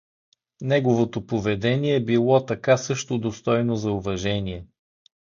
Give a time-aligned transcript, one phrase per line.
[0.61, 4.65] Неговото поведение било така също достойно за уважение.